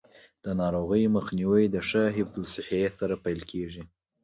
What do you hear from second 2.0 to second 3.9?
حفظ الصحې سره پیل کیږي.